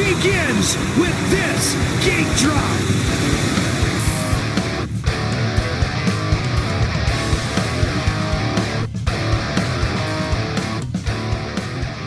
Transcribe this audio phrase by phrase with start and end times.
[0.00, 2.80] begins with this gate drop.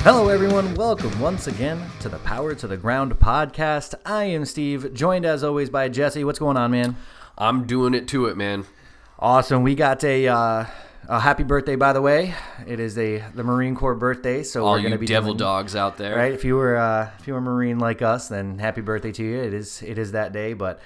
[0.01, 0.73] Hello, everyone.
[0.73, 3.93] Welcome once again to the Power to the Ground podcast.
[4.03, 6.23] I am Steve, joined as always by Jesse.
[6.23, 6.95] What's going on, man?
[7.37, 8.65] I'm doing it to it, man.
[9.19, 9.61] Awesome.
[9.61, 10.65] We got a, uh,
[11.09, 12.33] a happy birthday, by the way.
[12.65, 15.31] It is a the Marine Corps birthday, so All we're going you to be devil
[15.33, 16.15] doing- dogs out there.
[16.15, 16.31] right?
[16.33, 19.23] If you were uh, if you were a Marine like us, then happy birthday to
[19.23, 19.41] you.
[19.41, 20.79] It is it is that day, but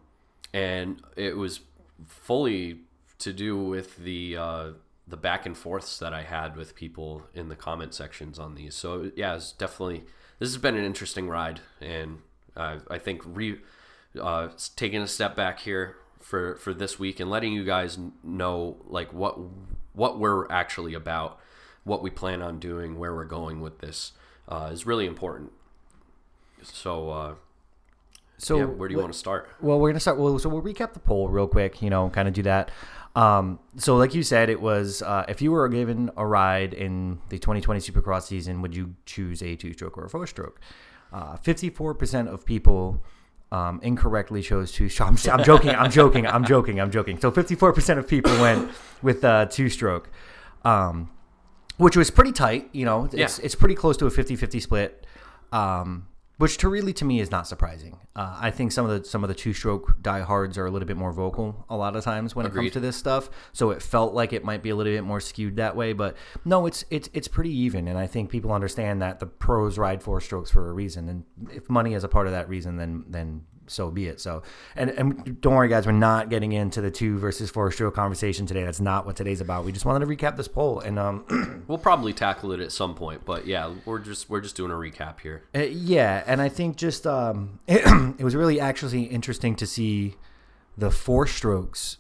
[0.54, 1.62] and it was
[2.08, 2.80] fully
[3.20, 4.72] to do with the uh,
[5.08, 8.76] the back and forths that I had with people in the comment sections on these.
[8.76, 10.04] So yeah, it's definitely
[10.40, 12.20] this has been an interesting ride, and
[12.56, 13.60] uh, I think re
[14.20, 18.78] uh, taking a step back here for for this week and letting you guys know
[18.88, 19.38] like what
[19.94, 21.40] what we're actually about,
[21.84, 24.14] what we plan on doing, where we're going with this
[24.48, 25.52] uh, is really important.
[26.64, 27.10] So.
[27.10, 27.36] Uh,
[28.38, 29.52] so yeah, where do you want to start?
[29.62, 30.18] Well, we're gonna start.
[30.18, 31.80] Well, so we'll recap the poll real quick.
[31.84, 32.72] You know, kind of do that.
[33.16, 37.20] Um, so, like you said, it was uh, if you were given a ride in
[37.30, 40.60] the 2020 Supercross season, would you choose a two-stroke or a four-stroke?
[41.12, 43.04] Uh, 54% of people
[43.52, 44.90] um, incorrectly chose two.
[45.00, 45.72] I'm, I'm joking.
[45.72, 46.26] I'm joking.
[46.28, 46.80] I'm joking.
[46.80, 47.20] I'm joking.
[47.20, 50.10] So, 54% of people went with uh, two-stroke,
[50.64, 51.10] um,
[51.78, 52.70] which was pretty tight.
[52.72, 53.46] You know, it's Yeah.
[53.46, 55.06] it's pretty close to a 50-50 split.
[55.52, 56.08] Um,
[56.42, 58.00] which to really to me is not surprising.
[58.16, 60.88] Uh, I think some of the some of the two stroke diehards are a little
[60.88, 63.30] bit more vocal a lot of times when it comes to this stuff.
[63.54, 66.18] So it felt like it might be a little bit more skewed that way, but
[66.44, 70.02] no, it's it's it's pretty even, and I think people understand that the pros ride
[70.02, 73.06] four strokes for a reason, and if money is a part of that reason, then
[73.08, 74.20] then so be it.
[74.20, 74.44] So
[74.76, 78.46] and and don't worry, guys, we're not getting into the two versus four stroke conversation
[78.46, 78.64] today.
[78.64, 79.66] That's not what today's about.
[79.66, 81.62] We just wanted to recap this poll and um.
[81.68, 84.76] We'll probably tackle it at some point, but yeah, we're just we're just doing a
[84.76, 85.44] recap here.
[85.56, 87.82] Uh, yeah, and I think just um, it,
[88.20, 90.16] it was really actually interesting to see
[90.78, 91.98] the four strokes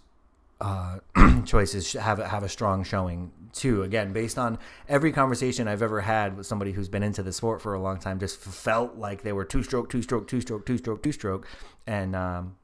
[0.59, 0.99] uh,
[1.45, 3.83] choices have have a strong showing too.
[3.83, 4.57] Again, based on
[4.87, 7.99] every conversation I've ever had with somebody who's been into the sport for a long
[7.99, 11.11] time, just felt like they were two stroke, two stroke, two stroke, two stroke, two
[11.11, 11.47] stroke,
[11.87, 12.55] and um,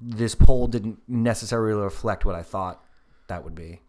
[0.00, 2.82] this poll didn't necessarily reflect what I thought
[3.28, 3.80] that would be.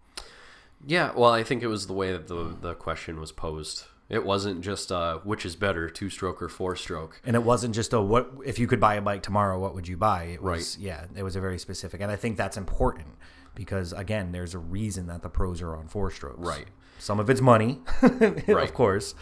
[0.85, 3.85] Yeah, well, I think it was the way that the the question was posed.
[4.09, 7.21] It wasn't just uh, which is better, two stroke or four stroke.
[7.25, 9.87] And it wasn't just a what if you could buy a bike tomorrow, what would
[9.87, 10.23] you buy?
[10.23, 10.83] It was Right.
[10.85, 12.01] yeah, it was a very specific.
[12.01, 13.07] And I think that's important
[13.55, 16.39] because again, there's a reason that the pros are on four strokes.
[16.39, 16.67] Right.
[16.99, 18.47] Some of it's money, Right.
[18.47, 19.15] of course.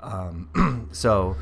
[0.00, 1.36] Um, so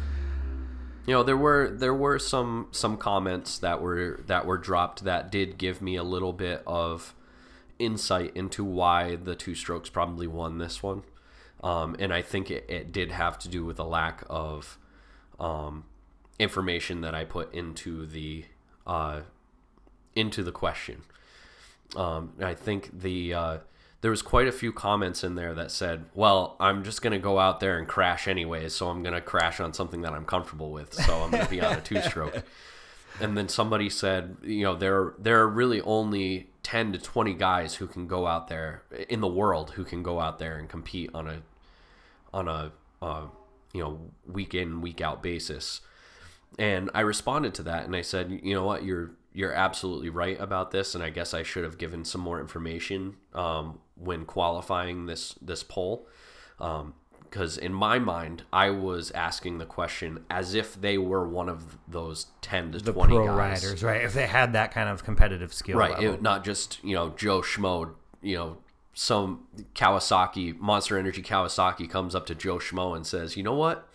[1.07, 5.31] You know, there were there were some some comments that were that were dropped that
[5.31, 7.15] did give me a little bit of
[7.79, 11.03] insight into why the two strokes probably won this one.
[11.63, 14.79] Um, and I think it, it did have to do with a lack of
[15.41, 15.85] um,
[16.39, 18.45] information that I put into the
[18.87, 19.21] uh,
[20.15, 21.03] into the question.
[21.97, 23.59] Um, I think the uh,
[24.01, 27.19] there was quite a few comments in there that said, "Well, I'm just going to
[27.19, 30.25] go out there and crash anyways, so I'm going to crash on something that I'm
[30.25, 32.43] comfortable with, so I'm going to be on a two-stroke."
[33.21, 37.77] and then somebody said, you know, there there are really only 10 to 20 guys
[37.77, 41.11] who can go out there in the world who can go out there and compete
[41.15, 41.43] on a
[42.33, 43.27] on a uh,
[43.73, 45.81] you know week in week out basis.
[46.59, 50.41] And I responded to that and I said, you know what, you're you're absolutely right
[50.41, 55.07] about this, and I guess I should have given some more information um, when qualifying
[55.07, 56.09] this this poll.
[56.59, 56.95] Um,
[57.29, 61.77] because in my mind, I was asking the question as if they were one of
[61.89, 64.03] those ten to The twenty pro guys, riders, right?
[64.03, 66.01] If they had that kind of competitive skill, right?
[66.01, 68.59] It, not just you know Joe Schmo, you know
[68.95, 73.89] some Kawasaki Monster Energy Kawasaki comes up to Joe Schmo and says, you know what,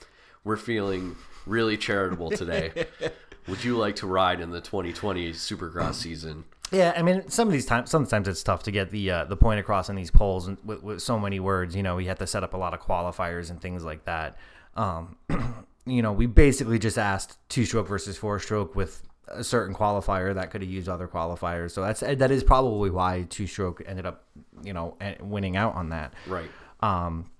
[0.43, 1.15] we're feeling
[1.45, 2.87] really charitable today.
[3.47, 6.45] Would you like to ride in the 2020 Supercross season?
[6.71, 9.35] Yeah, I mean, some of these times, sometimes it's tough to get the uh, the
[9.35, 11.75] point across in these polls and with, with so many words.
[11.75, 14.37] You know, we have to set up a lot of qualifiers and things like that.
[14.75, 15.15] Um,
[15.85, 20.33] you know, we basically just asked two stroke versus four stroke with a certain qualifier
[20.35, 21.71] that could have used other qualifiers.
[21.71, 24.25] So that's that is probably why two stroke ended up,
[24.63, 26.13] you know, eh, winning out on that.
[26.27, 26.49] Right.
[26.81, 27.31] Um,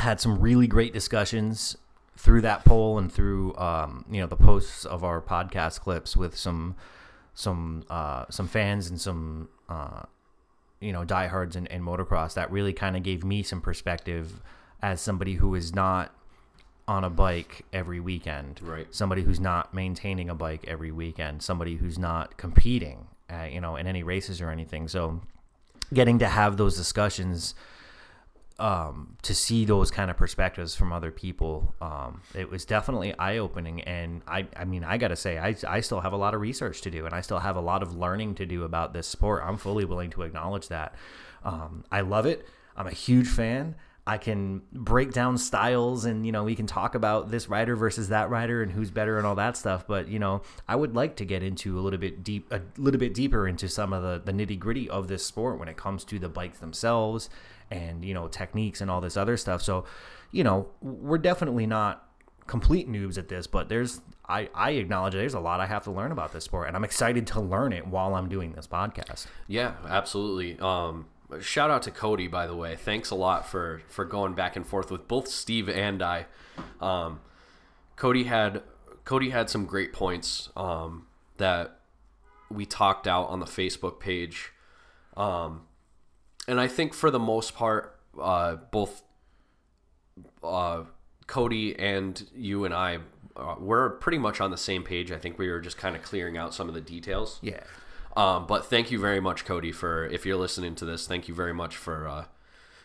[0.00, 1.76] had some really great discussions
[2.16, 6.36] through that poll and through um, you know the posts of our podcast clips with
[6.36, 6.76] some
[7.34, 10.02] some uh, some fans and some uh,
[10.80, 14.42] you know diehards in, in motocross that really kind of gave me some perspective
[14.82, 16.14] as somebody who is not
[16.86, 18.60] on a bike every weekend.
[18.62, 18.86] Right.
[18.94, 21.42] somebody who's not maintaining a bike every weekend.
[21.42, 24.86] Somebody who's not competing uh, you know in any races or anything.
[24.88, 25.20] So
[25.92, 27.54] getting to have those discussions
[28.58, 33.38] um, to see those kind of perspectives from other people, um, it was definitely eye
[33.38, 33.80] opening.
[33.82, 36.40] And I, I mean, I got to say, I, I still have a lot of
[36.40, 39.08] research to do and I still have a lot of learning to do about this
[39.08, 39.42] sport.
[39.44, 40.94] I'm fully willing to acknowledge that.
[41.44, 42.46] Um, I love it.
[42.76, 43.74] I'm a huge fan.
[44.06, 48.10] I can break down styles and, you know, we can talk about this rider versus
[48.10, 49.86] that rider and who's better and all that stuff.
[49.86, 53.00] But, you know, I would like to get into a little bit deep, a little
[53.00, 56.04] bit deeper into some of the, the nitty gritty of this sport when it comes
[56.04, 57.30] to the bikes themselves
[57.74, 59.62] and, you know, techniques and all this other stuff.
[59.62, 59.84] So,
[60.30, 62.08] you know, we're definitely not
[62.46, 65.90] complete noobs at this, but there's, I, I acknowledge there's a lot I have to
[65.90, 69.26] learn about this sport and I'm excited to learn it while I'm doing this podcast.
[69.48, 70.58] Yeah, absolutely.
[70.60, 71.06] Um,
[71.40, 72.76] shout out to Cody, by the way.
[72.76, 76.26] Thanks a lot for for going back and forth with both Steve and I.
[76.80, 77.20] Um,
[77.96, 78.62] Cody had
[79.04, 81.06] Cody had some great points um,
[81.36, 81.80] that
[82.50, 84.52] we talked out on the Facebook page,
[85.16, 85.62] um,
[86.46, 89.02] and I think for the most part, uh, both
[90.42, 90.84] uh,
[91.26, 92.98] Cody and you and I.
[93.36, 95.10] Uh, we're pretty much on the same page.
[95.10, 97.40] I think we were just kind of clearing out some of the details.
[97.42, 97.60] Yeah.
[98.16, 101.06] Um, but thank you very much, Cody, for if you're listening to this.
[101.06, 102.24] Thank you very much for uh,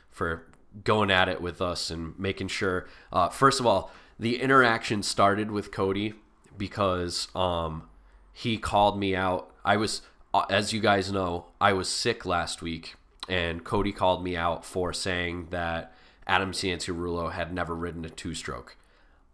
[0.10, 0.48] for
[0.84, 2.88] going at it with us and making sure.
[3.12, 6.14] Uh, first of all, the interaction started with Cody
[6.58, 7.90] because um,
[8.34, 9.52] he called me out.
[9.64, 10.02] I was,
[10.34, 12.96] uh, as you guys know, I was sick last week,
[13.30, 15.94] and Cody called me out for saying that
[16.28, 18.76] Adam Cianciarulo had never ridden a two-stroke.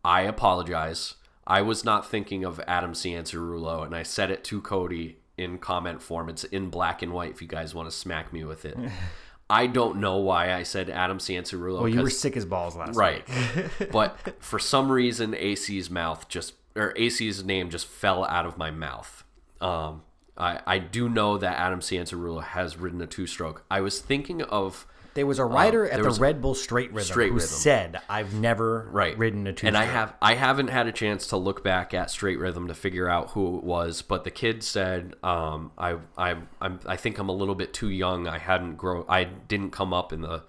[0.03, 1.15] I apologize.
[1.47, 6.01] I was not thinking of Adam Cianciarulo, and I said it to Cody in comment
[6.01, 6.29] form.
[6.29, 8.77] It's in black and white if you guys want to smack me with it.
[9.49, 11.81] I don't know why I said Adam Cianciarulo.
[11.81, 13.67] Well, you were sick as balls last right, week.
[13.91, 18.71] but for some reason, AC's mouth just or AC's name just fell out of my
[18.71, 19.23] mouth.
[19.61, 20.01] Um,
[20.37, 23.63] I I do know that Adam Cianciarulo has ridden a two stroke.
[23.69, 27.29] I was thinking of There was a rider at the Red Bull Straight Rhythm Straight
[27.29, 27.47] who Rhythm.
[27.47, 31.27] said, "I've never right ridden a two." and i have i haven't had a chance
[31.27, 34.61] to look back at straight rhythm to figure out who it was but the kid
[34.63, 38.75] said um i i I'm, i think i'm a little bit too young i hadn't
[38.75, 40.43] grown i didn't come up in the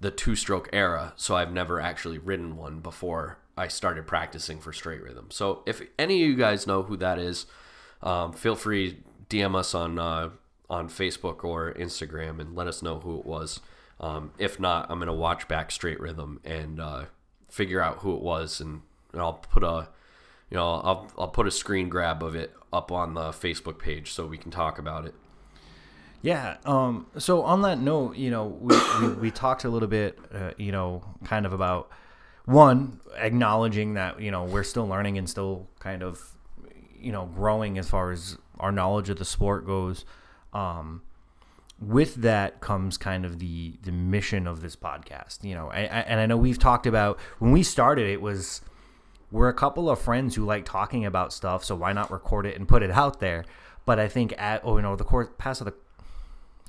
[0.00, 4.72] the two stroke era so i've never actually ridden one before i started practicing for
[4.72, 7.46] straight rhythm so if any of you guys know who that is
[8.02, 10.30] um, feel free dm us on uh,
[10.68, 13.60] on facebook or instagram and let us know who it was
[14.00, 17.04] um, if not i'm gonna watch back straight rhythm and uh,
[17.48, 19.88] figure out who it was and, and I'll put a
[20.50, 24.12] you know I'll, I'll put a screen grab of it up on the Facebook page
[24.12, 25.14] so we can talk about it.
[26.22, 26.56] Yeah.
[26.64, 30.50] Um, so on that note, you know, we, we, we talked a little bit, uh,
[30.56, 31.90] you know, kind of about
[32.46, 36.20] one acknowledging that you know we're still learning and still kind of,
[36.98, 40.04] you know, growing as far as our knowledge of the sport goes.
[40.52, 41.02] Um,
[41.80, 46.20] with that comes kind of the the mission of this podcast, you know, and, and
[46.20, 48.62] I know we've talked about when we started, it was
[49.30, 52.56] we're a couple of friends who like talking about stuff, so why not record it
[52.56, 53.44] and put it out there?
[53.84, 55.74] But I think at oh you know the course pass of the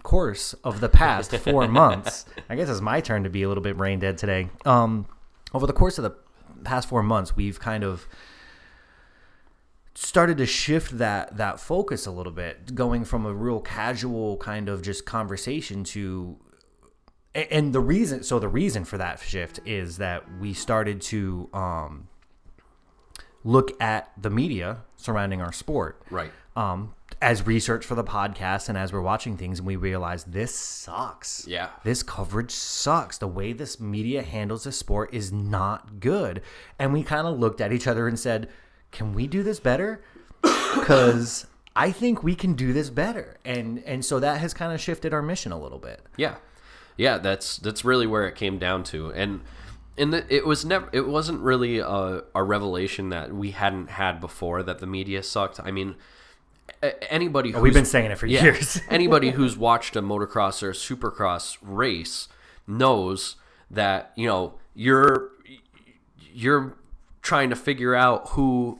[0.03, 3.63] course of the past four months, I guess it's my turn to be a little
[3.63, 4.49] bit brain dead today.
[4.65, 5.07] Um,
[5.53, 6.15] over the course of the
[6.65, 8.07] past four months, we've kind of
[9.99, 14.69] started to shift that that focus a little bit, going from a real casual kind
[14.69, 16.37] of just conversation to
[17.33, 22.07] and the reason so the reason for that shift is that we started to um,
[23.43, 26.31] look at the media surrounding our sport Right.
[26.55, 30.53] um, as research for the podcast and as we're watching things and we realize this
[30.55, 31.69] sucks Yeah.
[31.83, 36.41] this coverage sucks the way this media handles the sport is not good
[36.79, 38.49] and we kind of looked at each other and said
[38.91, 40.01] can we do this better
[40.41, 44.79] because i think we can do this better and and so that has kind of
[44.79, 46.35] shifted our mission a little bit Yeah,
[46.97, 47.17] yeah.
[47.17, 49.41] That's that's really where it came down to, and
[49.97, 50.89] and the, it was never.
[50.91, 55.59] It wasn't really a, a revelation that we hadn't had before that the media sucked.
[55.63, 55.95] I mean,
[57.09, 60.71] anybody who's, we've been saying it for yeah, years anybody who's watched a motocross or
[60.71, 62.27] supercross race
[62.67, 63.35] knows
[63.71, 65.31] that you know you're
[66.33, 66.77] you're
[67.27, 68.79] trying to figure out who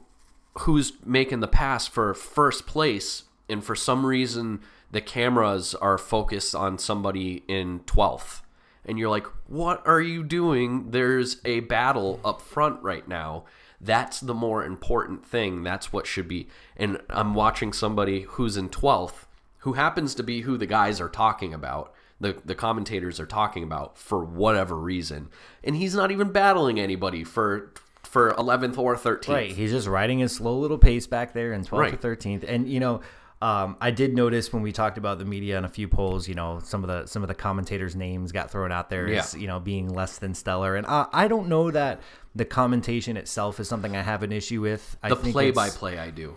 [0.60, 6.56] who's making the pass for first place and for some reason the cameras are focused
[6.56, 8.40] on somebody in 12th
[8.86, 10.92] and you're like what are you doing?
[10.92, 13.44] There's a battle up front right now.
[13.82, 15.64] That's the more important thing.
[15.64, 16.48] That's what should be.
[16.78, 19.26] And i'm watching somebody who's in 12th
[19.60, 23.64] who happens to be who the guys are talking about the, the commentators are talking
[23.64, 25.28] about for whatever reason.
[25.66, 27.74] And he's not even battling anybody for
[28.18, 29.52] for 11th or 13th Right.
[29.52, 31.94] He's just riding his slow little pace back there in 12th Right.
[31.94, 32.44] or 13th.
[32.48, 33.02] And, you know,
[33.42, 36.34] um, I did notice when we talked about the media and a few polls, you
[36.34, 39.46] know, some of the some of the commentators' names got thrown out there as, you
[39.46, 40.76] know, being less than stellar.
[40.76, 42.02] And I, I don't know that
[42.36, 44.98] the commentation itself is something I have an issue with.
[45.04, 46.36] I the play-by-play, I do.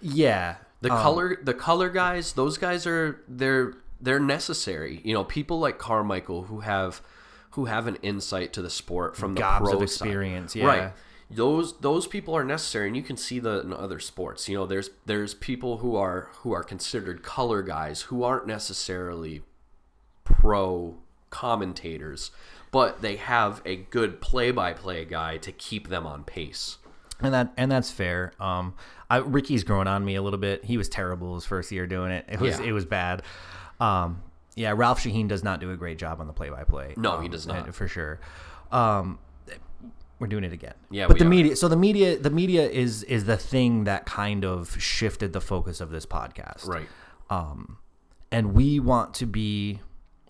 [0.00, 0.56] Yeah.
[0.82, 5.00] The color the color guys, those guys are they're they're necessary.
[5.04, 7.02] You know, people like Carmichael who have
[7.50, 10.66] who have an insight to the sport from the Gobs pro experience, yeah.
[10.66, 10.92] Right.
[11.28, 14.48] Those those people are necessary and you can see that in other sports.
[14.48, 19.42] You know, there's there's people who are who are considered color guys who aren't necessarily
[20.24, 20.96] pro
[21.30, 22.30] commentators,
[22.70, 26.78] but they have a good play-by-play guy to keep them on pace.
[27.20, 28.32] and that and that's fair.
[28.38, 28.74] Um,
[29.10, 30.64] I, Ricky's growing on me a little bit.
[30.64, 32.24] He was terrible his first year doing it.
[32.28, 32.66] It was Yeah.
[32.66, 33.22] it was bad.
[33.80, 34.22] Um,
[34.54, 36.94] yeah, Ralph Shaheen does not do a great job on the play-by-play.
[36.96, 37.74] No, he um, does not.
[37.74, 38.20] for sure.
[38.72, 39.18] Um,
[40.18, 40.74] we're doing it again.
[40.90, 41.28] Yeah, but the are.
[41.28, 41.56] media.
[41.56, 45.80] So the media, the media is is the thing that kind of shifted the focus
[45.80, 46.66] of this podcast.
[46.66, 46.88] Right.
[47.30, 47.78] Um,
[48.30, 49.80] and we want to be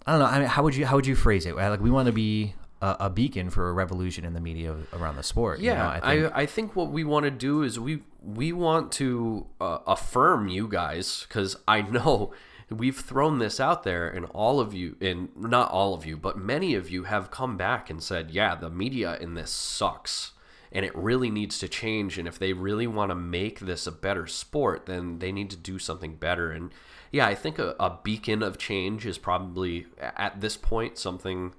[0.07, 0.27] I don't know.
[0.27, 1.57] I mean, how would you how would you phrase it?
[1.57, 5.17] Like we want to be a, a beacon for a revolution in the media around
[5.17, 5.59] the sport.
[5.59, 5.89] you Yeah, know?
[5.89, 9.79] I, think, I, think what we want to do is we we want to uh,
[9.87, 12.33] affirm you guys because I know
[12.71, 16.37] we've thrown this out there and all of you and not all of you but
[16.37, 20.33] many of you have come back and said yeah the media in this sucks
[20.73, 23.93] and it really needs to change and if they really want to make this a
[23.93, 26.73] better sport then they need to do something better and
[27.13, 31.55] yeah i think a, a beacon of change is probably at this point something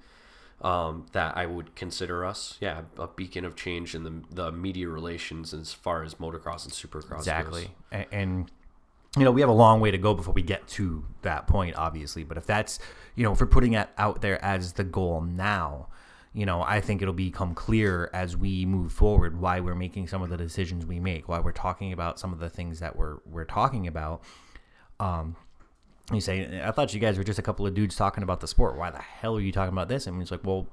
[0.60, 4.90] um, that I would consider us, yeah, a beacon of change in the the media
[4.90, 7.20] relations as far as motocross and supercross.
[7.20, 8.06] exactly goes.
[8.12, 8.52] and,
[9.16, 11.76] you know we have a long way to go before we get to that point
[11.76, 12.80] obviously but if that's
[13.16, 15.88] you know if we're putting that out there as the goal now
[16.34, 20.22] you know i think it'll become clear as we move forward why we're making some
[20.22, 23.18] of the decisions we make why we're talking about some of the things that we're
[23.26, 24.22] we're talking about.
[25.00, 25.36] Um
[26.14, 28.48] you say i thought you guys were just a couple of dudes talking about the
[28.48, 28.78] sport.
[28.78, 30.08] Why the hell are you talking about this?
[30.08, 30.68] And it's like well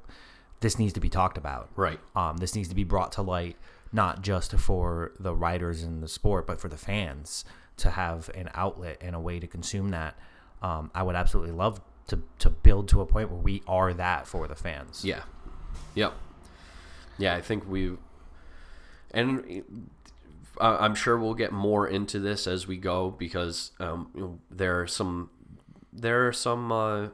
[0.60, 1.70] this needs to be talked about.
[1.76, 2.00] Right.
[2.14, 3.56] um, this needs to be brought to light,
[3.92, 7.44] not just for the riders in the sport, but for the fans
[7.78, 10.16] to have an outlet and a way to consume that.
[10.62, 14.26] Um, I would absolutely love to, to build to a point where we are that
[14.26, 15.04] for the fans.
[15.04, 15.22] Yeah.
[15.94, 16.14] Yep.
[17.18, 17.92] Yeah, I think we,
[19.12, 19.64] and
[20.60, 24.38] uh, I'm sure we'll get more into this as we go because um, you know,
[24.50, 25.30] there are some
[25.92, 27.08] there are some uh,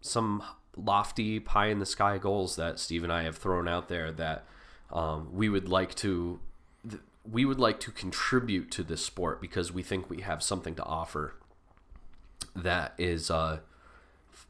[0.00, 0.42] some
[0.76, 4.44] lofty pie in the sky goals that Steve and I have thrown out there that
[4.92, 6.40] um, we would like to
[7.30, 10.84] we would like to contribute to this sport because we think we have something to
[10.84, 11.34] offer
[12.54, 13.58] that is uh,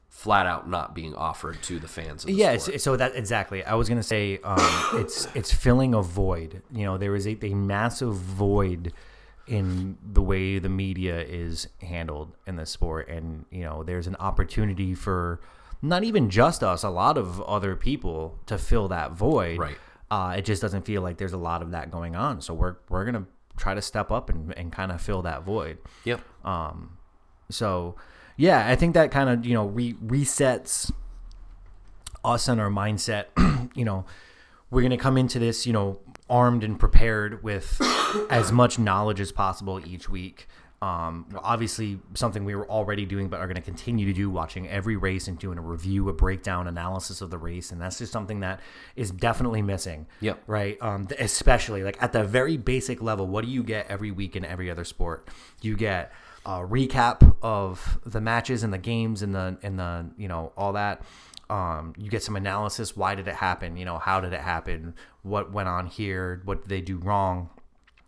[0.09, 2.25] flat out not being offered to the fans.
[2.25, 3.65] Of the Yeah, so that exactly.
[3.65, 4.59] I was gonna say um,
[4.95, 6.63] it's it's filling a void.
[6.73, 8.93] You know, there is a, a massive void
[9.47, 14.17] in the way the media is handled in the sport, and you know, there's an
[14.17, 15.41] opportunity for
[15.83, 19.59] not even just us, a lot of other people to fill that void.
[19.59, 19.77] Right.
[20.11, 22.41] Uh, it just doesn't feel like there's a lot of that going on.
[22.41, 25.79] So we're we're gonna try to step up and, and kind of fill that void.
[26.05, 26.21] Yep.
[26.45, 26.99] Um,
[27.51, 27.97] so,
[28.37, 30.93] yeah, I think that kind of you know re- resets
[32.25, 33.27] us and our mindset.
[33.75, 34.05] you know,
[34.71, 37.81] we're gonna come into this you know armed and prepared with
[38.31, 40.49] as much knowledge as possible each week.
[40.85, 44.69] Um, obviously, something we were already doing, but are going to continue to do, watching
[44.69, 48.13] every race and doing a review, a breakdown, analysis of the race, and that's just
[48.13, 48.61] something that
[48.95, 50.07] is definitely missing.
[50.21, 50.43] Yep.
[50.47, 50.77] Right.
[50.83, 54.45] Um, especially like at the very basic level, what do you get every week in
[54.45, 55.27] every other sport?
[55.63, 56.13] You get
[56.45, 60.75] a recap of the matches and the games and the and the you know all
[60.75, 61.01] that.
[61.49, 62.95] Um, you get some analysis.
[62.95, 63.79] Why did it happen?
[63.79, 64.95] You know, how did it happen?
[65.23, 66.43] What went on here?
[66.45, 67.49] What did they do wrong?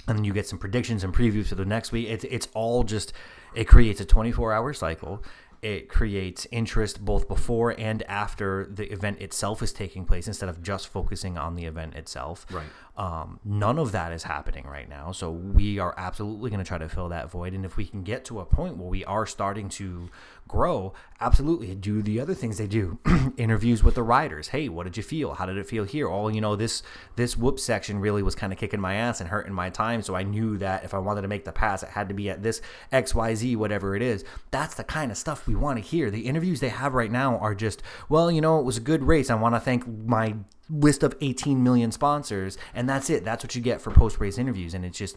[0.09, 2.09] And then you get some predictions and previews for the next week.
[2.09, 3.13] It's it's all just
[3.55, 5.23] it creates a 24 hour cycle.
[5.63, 10.63] It creates interest both before and after the event itself is taking place instead of
[10.63, 12.47] just focusing on the event itself.
[12.53, 12.67] Right.
[12.97, 15.13] Um, none of that is happening right now.
[15.13, 17.53] So we are absolutely going to try to fill that void.
[17.53, 20.09] And if we can get to a point where we are starting to
[20.49, 22.99] grow, absolutely do the other things they do.
[23.37, 24.49] Interviews with the riders.
[24.49, 25.35] Hey, what did you feel?
[25.35, 26.09] How did it feel here?
[26.09, 26.83] Oh, you know, this
[27.17, 30.01] this whoop section really was kind of kicking my ass and hurting my time.
[30.01, 32.31] So I knew that if I wanted to make the pass, it had to be
[32.31, 32.63] at this
[32.93, 34.25] XYZ, whatever it is.
[34.51, 36.11] That's the kind of stuff we want to hear.
[36.11, 39.03] The interviews they have right now are just, well, you know, it was a good
[39.03, 39.29] race.
[39.29, 40.37] I want to thank my
[40.69, 43.25] list of 18 million sponsors and that's it.
[43.25, 45.17] That's what you get for post race interviews and it's just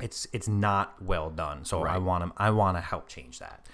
[0.00, 1.64] it's it's not well done.
[1.64, 3.64] So i want to i want to help change that.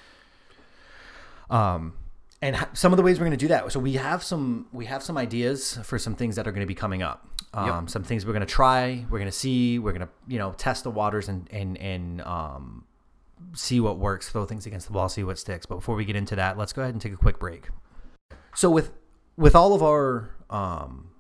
[1.48, 1.94] Um
[2.42, 3.70] and some of the ways we're going to do that.
[3.70, 6.66] So we have some we have some ideas for some things that are going to
[6.66, 7.26] be coming up.
[7.52, 10.38] Um, some things we're going to try we're going to see we're going to you
[10.38, 12.84] know test the waters and and and um
[13.54, 15.66] see what works throw things against the wall see what sticks.
[15.66, 17.68] But before we get into that let's go ahead and take a quick break.
[18.54, 18.92] So with
[19.36, 21.10] with all of our um,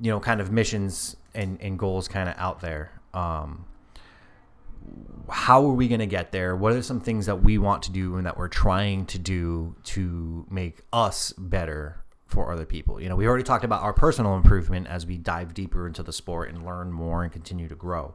[0.00, 2.92] you know kind of missions and, and goals kind of out there.
[3.14, 3.64] Um,
[5.28, 6.54] how are we going to get there?
[6.54, 9.74] What are some things that we want to do and that we're trying to do
[9.84, 13.00] to make us better for other people?
[13.00, 16.12] You know we already talked about our personal improvement as we dive deeper into the
[16.12, 18.14] sport and learn more and continue to grow.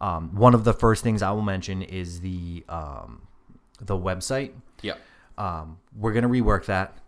[0.00, 3.22] Um, one of the first things i will mention is the um,
[3.80, 4.52] the website.
[4.82, 4.94] Yeah.
[5.36, 6.98] um, we're gonna rework that.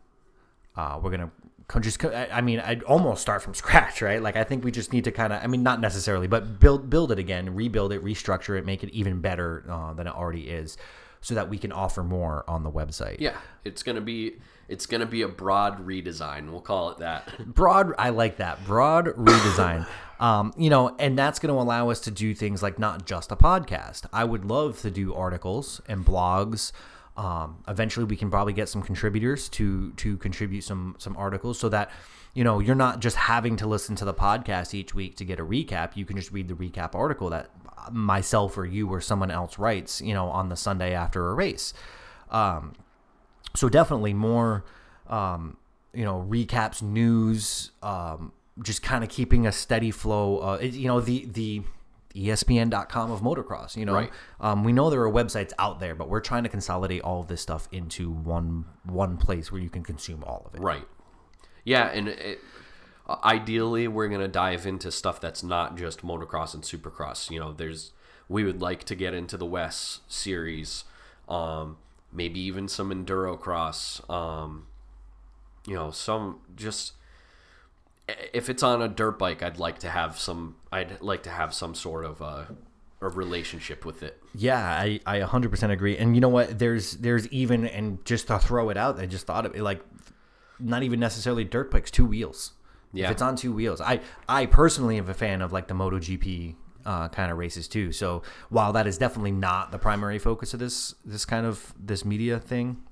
[0.76, 1.30] Uh, we're gonna
[1.70, 2.04] co- just.
[2.04, 4.20] I mean, I'd almost start from scratch, right?
[4.20, 5.42] Like I think we just need to kind of.
[5.42, 8.90] I mean, not necessarily, but build build it again, rebuild it, restructure it, make it
[8.90, 10.76] even better uh, than it already is,
[11.20, 13.16] so that we can offer more on the website.
[13.20, 13.36] Yeah.
[13.64, 16.50] It's gonna be it's gonna be a broad redesign.
[16.50, 17.28] We'll call it that.
[17.54, 19.86] broad i like that broad redesign
[20.20, 23.32] um, you know and that's going to allow us to do things like not just
[23.32, 26.72] a podcast i would love to do articles and blogs
[27.16, 31.68] um, eventually we can probably get some contributors to to contribute some some articles so
[31.68, 31.90] that
[32.34, 35.40] you know you're not just having to listen to the podcast each week to get
[35.40, 35.96] a recap.
[35.96, 37.50] You can just read the recap article that
[37.90, 41.74] myself or you or someone else writes you know on the sunday after a race.
[42.30, 42.74] Um,
[43.56, 44.64] so definitely more
[45.08, 45.56] um,
[45.92, 51.00] you know recaps news um, just kind of keeping a steady flow uh, you know
[51.00, 51.62] the the
[52.14, 54.10] espn.com of motocross you know Right.
[54.40, 57.28] um, we know there are websites out there but we're trying to consolidate all of
[57.28, 60.86] this stuff into one one place where you can consume all of it Right.
[61.64, 62.40] Yeah, and it,
[63.06, 67.30] uh, ideally we're gonna dive into stuff that's not just motocross and supercross.
[67.30, 67.92] You know, there's
[68.28, 70.84] we would like to get into the West series,
[71.28, 71.76] um,
[72.12, 74.00] maybe even some enduro cross.
[74.08, 74.66] Um,
[75.66, 76.94] you know, some just
[78.32, 80.56] if it's on a dirt bike, I'd like to have some.
[80.72, 82.48] I'd like to have some sort of a,
[83.00, 84.22] a relationship with it.
[84.34, 85.96] Yeah, I, I 100% agree.
[85.96, 86.58] And you know what?
[86.58, 89.80] There's there's even and just to throw it out, I just thought of it like
[90.58, 92.52] not even necessarily dirt bikes, two wheels.
[92.92, 93.06] Yeah.
[93.06, 96.56] If it's on two wheels, I I personally am a fan of like the MotoGP
[96.84, 97.92] uh, kind of races too.
[97.92, 102.04] So while that is definitely not the primary focus of this this kind of this
[102.04, 102.82] media thing,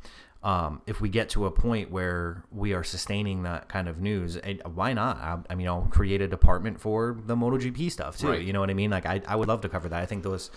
[0.42, 4.38] um, if we get to a point where we are sustaining that kind of news,
[4.42, 5.16] eh, why not?
[5.18, 8.29] I, I mean, I'll create a department for the MotoGP stuff too.
[8.29, 8.42] Right.
[8.42, 8.90] You know what I mean?
[8.90, 10.01] Like I, I would love to cover that.
[10.01, 10.51] I think those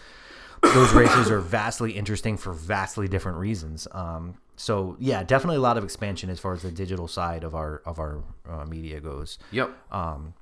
[0.62, 3.88] those races are vastly interesting for vastly different reasons.
[3.92, 7.56] Um, so yeah, definitely a lot of expansion as far as the digital side of
[7.56, 9.40] our of our uh, media goes.
[9.52, 9.72] Yep.
[9.92, 10.36] Um,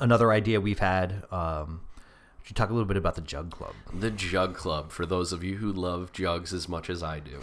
[0.00, 1.24] Another idea we've had.
[1.30, 1.82] Um,
[2.42, 3.74] should talk a little bit about the Jug Club.
[3.92, 7.38] The Jug Club, for those of you who love jugs as much as I do.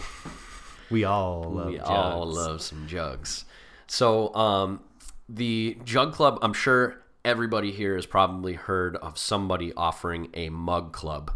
[0.90, 1.90] We all love we jugs.
[1.90, 3.46] all love some jugs.
[3.88, 4.82] So, um,
[5.30, 10.94] the Jug Club, I'm sure everybody here has probably heard of somebody offering a mug
[10.94, 11.32] club.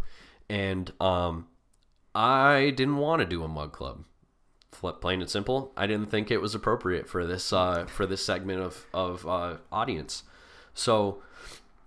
[0.48, 1.46] And um,
[2.14, 4.04] I didn't want to do a mug club.
[5.00, 8.60] Plain and simple, I didn't think it was appropriate for this uh, for this segment
[8.62, 10.24] of of uh, audience.
[10.74, 11.22] So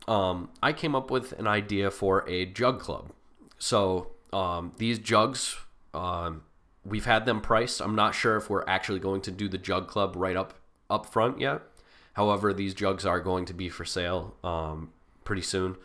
[0.08, 3.12] um, I came up with an idea for a jug club.
[3.60, 5.58] So um, these jugs,
[5.94, 6.44] um,
[6.86, 7.82] we've had them priced.
[7.82, 10.54] I'm not sure if we're actually going to do the jug club right up
[10.90, 11.62] up front yet.
[12.14, 14.92] However, these jugs are going to be for sale um,
[15.24, 15.76] pretty soon.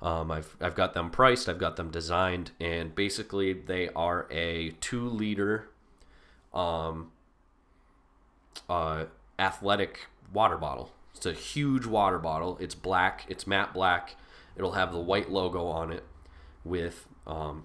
[0.00, 1.48] Um, I've I've got them priced.
[1.48, 5.68] I've got them designed, and basically they are a two liter,
[6.54, 7.10] um,
[8.68, 9.06] uh,
[9.38, 10.92] athletic water bottle.
[11.14, 12.58] It's a huge water bottle.
[12.60, 13.24] It's black.
[13.28, 14.16] It's matte black.
[14.54, 16.04] It'll have the white logo on it
[16.64, 17.64] with um,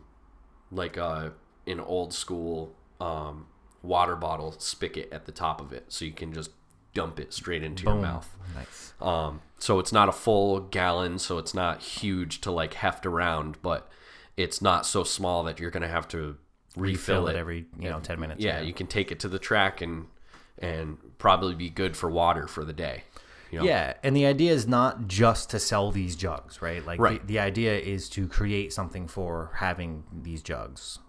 [0.71, 1.33] like a
[1.67, 3.47] an old school um,
[3.81, 6.51] water bottle spigot at the top of it, so you can just
[6.93, 8.35] dump it straight into your mouth.
[8.53, 8.93] Nice.
[9.01, 13.61] Um, so it's not a full gallon, so it's not huge to like heft around,
[13.61, 13.89] but
[14.37, 16.37] it's not so small that you're gonna have to
[16.75, 18.43] refill, Fill it it every you know ten minutes.
[18.43, 20.07] Yeah, you can take it to the track and
[20.59, 23.03] and probably be good for water for the day.
[23.51, 23.65] You know?
[23.65, 26.85] Yeah, and the idea is not just to sell these jugs, right?
[26.85, 27.19] Like Right.
[27.21, 30.99] The, the idea is to create something for having these jugs.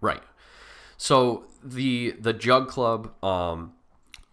[0.00, 0.22] Right.
[0.96, 3.72] So the the Jug Club, um,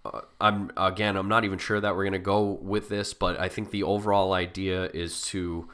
[0.04, 3.49] uh, I'm again, I'm not even sure that we're gonna go with this, but I
[3.49, 5.69] think the overall idea is to,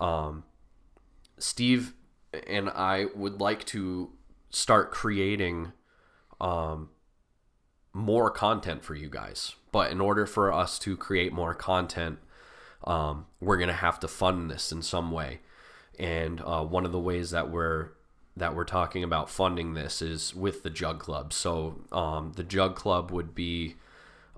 [0.00, 0.44] um,
[1.38, 1.94] Steve
[2.46, 4.10] and I would like to
[4.50, 5.72] start creating,
[6.40, 6.90] um,
[7.92, 9.54] more content for you guys.
[9.72, 12.18] But in order for us to create more content,
[12.84, 15.40] um, we're gonna have to fund this in some way.
[15.98, 17.90] And uh, one of the ways that we're
[18.36, 21.32] that we're talking about funding this is with the Jug Club.
[21.32, 23.76] So um, the Jug Club would be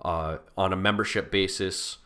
[0.03, 1.97] uh, on a membership basis.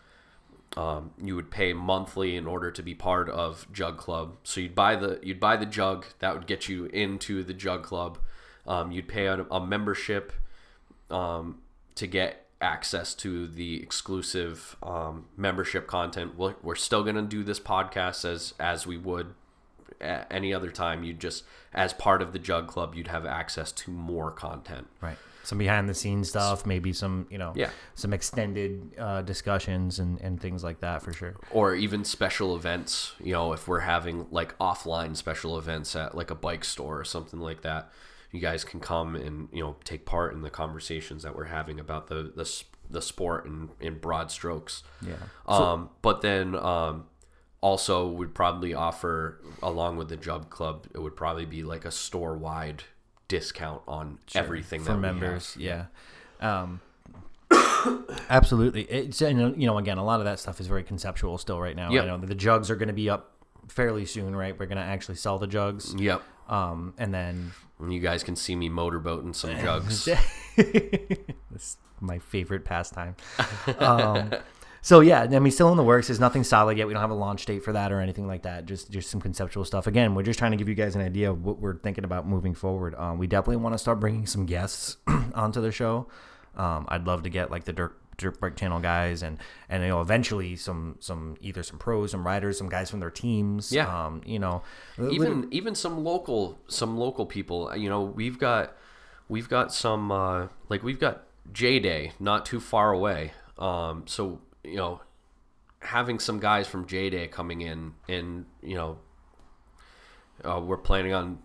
[0.78, 4.38] Um, you would pay monthly in order to be part of Jug Club.
[4.44, 7.84] So you'd buy the you'd buy the jug that would get you into the Jug
[7.84, 8.20] Club.
[8.66, 10.32] Um, you'd pay a, a membership
[11.10, 11.60] um,
[11.96, 16.38] to get access to the exclusive um, membership content.
[16.38, 19.34] We're, we're still going to do this podcast as as we would
[20.02, 21.04] at any other time.
[21.04, 24.88] you'd just as part of the Jug Club, you'd have access to more content.
[25.02, 25.18] Right.
[25.44, 27.72] Some behind the scenes stuff, maybe some, you know, Yeah.
[27.96, 31.36] some extended uh, discussions and, and things like that for sure.
[31.50, 36.30] or even special events you know if we're having like offline special events at like
[36.30, 37.90] a bike store or something like that
[38.32, 41.80] you guys can come and you know take part in the conversations that we're having
[41.80, 45.16] about the the, the sport in, in broad strokes Yeah.
[45.48, 47.06] um but then um
[47.62, 51.92] also would probably offer along with the jug club it would probably be like a
[51.92, 52.84] store wide
[53.28, 55.56] discount on everything for that members.
[55.58, 55.88] we have.
[56.42, 56.62] Yeah.
[56.62, 56.82] Um,
[58.30, 58.84] absolutely.
[58.84, 61.76] It's and, you know again a lot of that stuff is very conceptual still right
[61.76, 61.92] now.
[61.92, 62.04] Yep.
[62.04, 63.32] I know the jugs are going to be up
[63.68, 64.58] fairly soon, right?
[64.58, 65.94] We're going to actually sell the jugs.
[65.96, 67.52] yep Um, and then
[67.88, 70.10] you guys can see me motorboating some jugs
[72.02, 73.16] my favorite pastime.
[73.80, 74.32] Um,
[74.82, 76.08] so yeah, I mean, still in the works.
[76.08, 76.88] There's nothing solid yet.
[76.88, 78.66] We don't have a launch date for that or anything like that.
[78.66, 79.88] Just just some conceptual stuff.
[79.88, 82.28] Again, we're just trying to give you guys an idea of what we're thinking about
[82.28, 82.96] moving forward.
[82.96, 84.98] Um, we definitely want to start bringing some guests
[85.36, 86.08] onto the show.
[86.56, 89.90] Um, I'd love to get like the dirt dirt bike channel guys and and you
[89.90, 94.06] know eventually some some either some pros some riders some guys from their teams Yeah.
[94.06, 94.62] um you know
[95.10, 98.76] even even some local some local people you know we've got
[99.28, 104.40] we've got some uh like we've got j day not too far away um so
[104.64, 105.02] you know
[105.80, 108.98] having some guys from j day coming in and you know
[110.44, 111.40] uh, we're planning on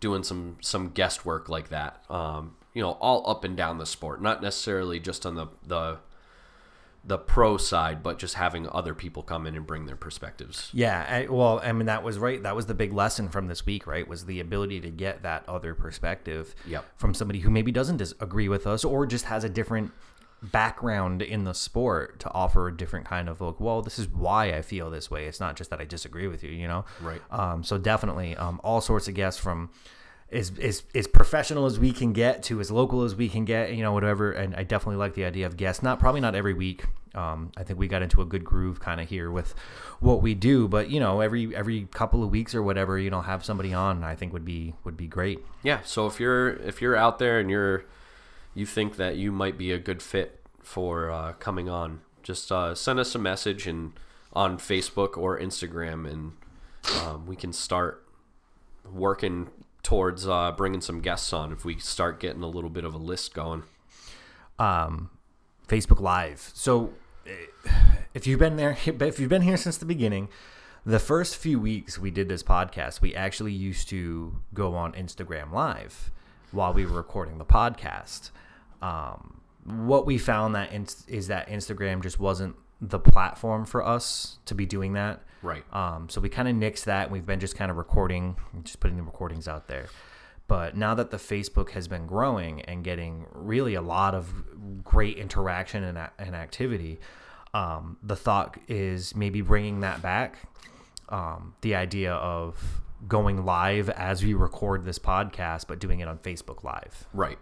[0.00, 3.86] doing some some guest work like that um you know all up and down the
[3.86, 5.98] sport not necessarily just on the the
[7.04, 11.06] the pro side but just having other people come in and bring their perspectives Yeah,
[11.08, 12.42] I, well, I mean that was right.
[12.42, 14.06] That was the big lesson from this week, right?
[14.06, 16.84] Was the ability to get that other perspective Yep.
[16.96, 19.92] from somebody who maybe doesn't disagree with us or just has a different
[20.42, 23.60] background in the sport to offer a different kind of look.
[23.60, 25.26] Well, this is why I feel this way.
[25.26, 26.84] It's not just that I disagree with you, you know.
[27.00, 27.20] Right.
[27.30, 29.70] Um, so definitely, um, all sorts of guests from.
[30.30, 33.72] As, as, as professional as we can get to as local as we can get
[33.72, 36.52] you know whatever and i definitely like the idea of guests not probably not every
[36.52, 39.54] week um, i think we got into a good groove kind of here with
[40.00, 43.22] what we do but you know every every couple of weeks or whatever you know
[43.22, 46.82] have somebody on i think would be would be great yeah so if you're if
[46.82, 47.86] you're out there and you're
[48.58, 52.74] you think that you might be a good fit for uh, coming on just uh,
[52.74, 53.92] send us a message and
[54.32, 56.32] on facebook or instagram and
[57.02, 58.06] um, we can start
[58.90, 59.48] working
[59.82, 62.98] towards uh, bringing some guests on if we start getting a little bit of a
[62.98, 63.62] list going
[64.58, 65.10] um,
[65.68, 66.50] Facebook Live.
[66.54, 66.94] So
[67.26, 67.70] eh,
[68.14, 70.28] if you've been there, if you've been here since the beginning,
[70.84, 75.52] the first few weeks we did this podcast, we actually used to go on Instagram
[75.52, 76.10] Live
[76.50, 78.30] while we were recording the podcast.
[78.82, 84.38] Um, what we found that inst- is that Instagram just wasn't the platform for us
[84.46, 85.20] to be doing that.
[85.42, 87.04] right Um, so we kind of nixed that.
[87.04, 89.86] And we've been just kind of recording, just putting the recordings out there.
[90.46, 94.32] But now that the Facebook has been growing and getting really a lot of
[94.82, 97.00] great interaction and, and activity,
[97.52, 100.38] um, the thought is maybe bringing that back.
[101.10, 106.18] Um, the idea of going live as we record this podcast, but doing it on
[106.18, 107.06] Facebook Live.
[107.12, 107.38] Right.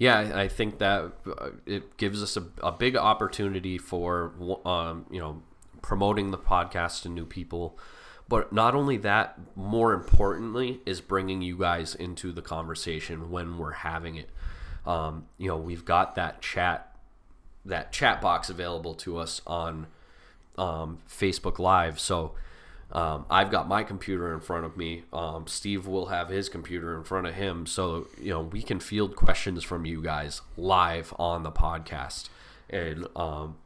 [0.00, 4.32] Yeah, I think that uh, it gives us a, a big opportunity for
[4.64, 5.42] um, you know
[5.82, 7.78] promoting the podcast to new people,
[8.26, 13.72] but not only that, more importantly, is bringing you guys into the conversation when we're
[13.72, 14.30] having it.
[14.86, 16.96] Um, you know, we've got that chat
[17.66, 19.86] that chat box available to us on
[20.56, 22.32] um, Facebook Live, so.
[22.92, 25.04] Um, I've got my computer in front of me.
[25.12, 28.80] Um, Steve will have his computer in front of him, so you know we can
[28.80, 32.28] field questions from you guys live on the podcast,
[32.68, 33.56] and um,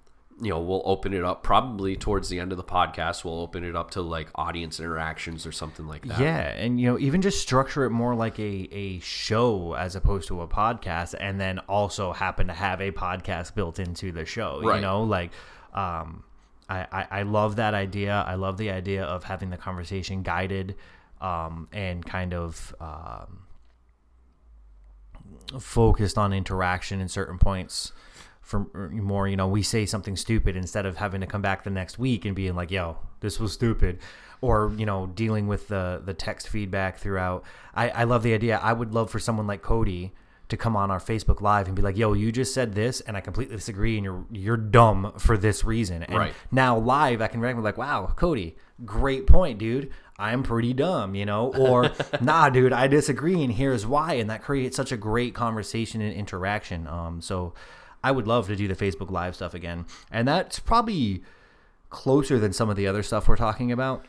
[0.43, 3.25] you know we'll open it up probably towards the end of the podcast.
[3.25, 6.21] We'll open it up to like audience interactions or something like that.
[6.21, 10.29] Yeah, and you know, even just structure it more like a a show as opposed
[10.29, 14.61] to a podcast, and then also happen to have a podcast built into the show.
[14.63, 14.77] right.
[14.77, 15.31] You know, like
[15.73, 16.25] um,
[16.69, 18.25] I, I love that idea.
[18.27, 20.77] I love the idea of having the conversation guided
[21.21, 23.45] um, and kind of um,
[25.61, 27.93] focused on interaction in certain points.
[28.41, 31.71] For more, you know, we say something stupid instead of having to come back the
[31.71, 34.01] next week and being like, "Yo, this was stupid,"
[34.43, 37.45] or you know, dealing with the the text feedback throughout.
[37.75, 38.59] I, I love the idea.
[38.63, 40.13] I would love for someone like Cody
[40.49, 43.17] to come on our Facebook Live and be like, "Yo, you just said this, and
[43.17, 46.35] I completely disagree, and you're you're dumb for this reason." And Right.
[46.53, 49.91] now live, I can be like, "Wow, Cody, great point, dude.
[50.19, 54.43] I'm pretty dumb," you know, or "Nah, dude, I disagree, and here's why," and that
[54.43, 56.87] creates such a great conversation and interaction.
[56.87, 57.55] Um, so
[58.03, 61.23] I would love to do the Facebook Live stuff again, and that's probably
[61.91, 64.05] closer than some of the other stuff we're talking about.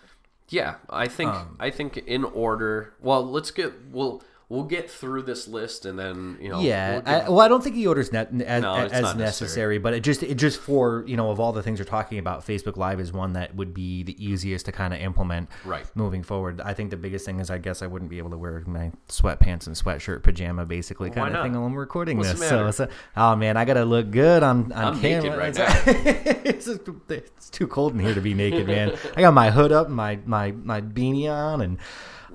[0.50, 2.93] Yeah, I think Um, I think in order.
[3.02, 7.03] Well, let's get we'll we'll get through this list and then you know Yeah, we'll
[7.08, 9.77] I, well, I don't think the order's net, as, No, as necessary, necessary.
[9.79, 12.45] but it just it just for you know of all the things we're talking about,
[12.45, 15.86] Facebook Live is one that would be the easiest to kind of implement Right.
[15.95, 16.62] moving forward.
[16.62, 18.91] I think the biggest thing is I guess I wouldn't be able to wear my
[19.10, 22.47] sweatpants and sweatshirt pajama basically kind of thing when we're recording What's this.
[22.49, 25.49] So, so oh man, I gotta look good on on I'm camera.
[25.49, 28.95] naked right It's- it's, just- it's too cold in here to be naked, man.
[29.15, 31.77] I got my hood up, my my my beanie on, and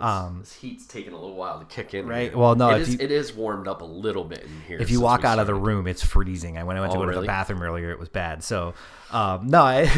[0.03, 2.07] um, this heat's taking a little while to kick in.
[2.07, 2.39] Right, here.
[2.39, 4.79] well, no, it is, you- it is warmed up a little bit in here.
[4.81, 6.59] if you walk out of the room, it's freezing.
[6.59, 8.43] I when I went to Oh, go to the bathroom earlier, it was bad.
[8.43, 8.75] So,
[9.11, 9.91] um, no, I,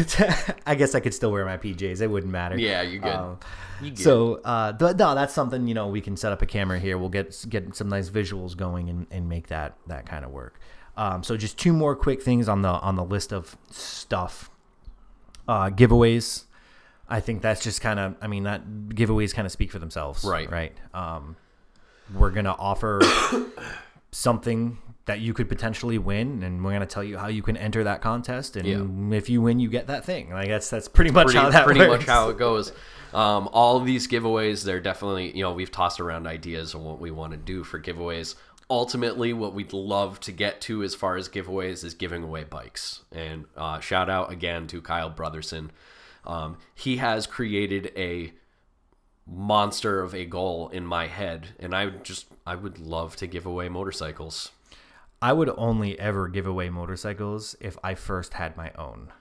[0.65, 2.01] I guess I could still wear my PJs.
[2.01, 2.57] It wouldn't matter.
[2.57, 3.13] Yeah, you're good.
[3.13, 3.39] Um,
[3.81, 3.99] You good.
[3.99, 6.97] so, uh, th- no, that's something you know we can set up a camera here.
[6.97, 10.59] We'll get get some nice visuals going and, and make that that kind of work.
[10.95, 14.49] Um, so, just two more quick things on the on the list of stuff.
[15.47, 16.45] Uh, giveaways.
[17.09, 18.15] I think that's just kind of.
[18.21, 20.23] I mean, that giveaways kind of speak for themselves.
[20.23, 20.49] Right.
[20.49, 20.73] Right.
[20.93, 21.35] Um,
[22.13, 23.01] we're gonna offer
[24.11, 27.83] something that you could potentially win, and we're gonna tell you how you can enter
[27.83, 30.29] that contest, and if you win, you get that thing.
[30.31, 32.01] Like that's that's pretty much pretty, how that pretty works.
[32.01, 32.71] much how it goes.
[33.13, 36.99] Um, all of these giveaways, they're definitely, you know, we've tossed around ideas on what
[36.99, 38.35] we want to do for giveaways.
[38.71, 43.01] Ultimately, what we'd love to get to as far as giveaways is giving away bikes.
[43.11, 45.69] And uh, shout out again to Kyle Brotherson.
[46.25, 48.33] Um, he has created a
[49.27, 53.27] monster of a goal in my head, and I would just, I would love to
[53.27, 54.51] give away motorcycles.
[55.21, 59.11] I would only ever give away motorcycles if I first had my own.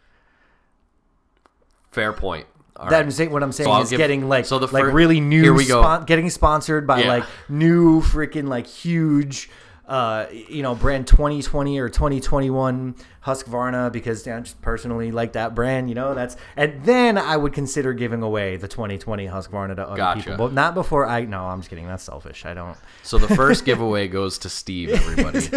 [1.90, 2.46] Fair point.
[2.76, 3.04] All That right.
[3.04, 5.42] I'm saying, what I'm saying I'll is give- getting like so the like really new
[5.42, 5.82] Here we go.
[5.82, 7.08] spon- getting sponsored by Yeah.
[7.08, 9.50] like new freaking like huge
[9.88, 12.94] uh you know brand 2020 or 2021
[13.26, 17.52] Husqvarna because I just personally like that brand you know that's and then I would
[17.52, 20.20] consider giving away the 2020 Husqvarna to other Gotcha.
[20.20, 23.34] people but not before I no I'm just kidding that's selfish I don't So the
[23.34, 25.48] first giveaway goes to Steve, everybody.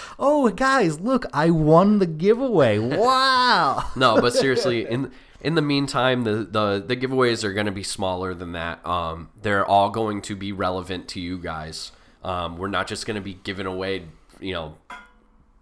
[0.18, 6.24] oh guys look I won the giveaway wow no, but seriously, in in the meantime,
[6.24, 8.84] the the, the giveaways are going to be smaller than that.
[8.86, 11.92] Um, they're all going to be relevant to you guys.
[12.24, 14.04] Um, we're not just going to be giving away,
[14.40, 14.76] you know,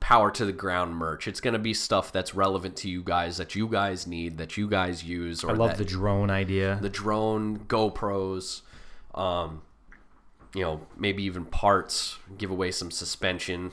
[0.01, 1.27] power to the ground merch.
[1.29, 4.57] It's going to be stuff that's relevant to you guys that you guys need, that
[4.57, 8.63] you guys use, or I love that, the drone idea the drone, GoPros,
[9.15, 9.63] um,
[10.55, 12.19] you know, maybe even parts.
[12.39, 13.73] Give away some suspension.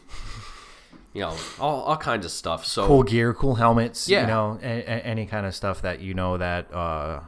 [1.13, 2.65] You know, all, all kinds of stuff.
[2.65, 4.21] So cool gear, cool helmets, Yeah.
[4.21, 7.19] you know, a, a- any kind of stuff that you know that uh,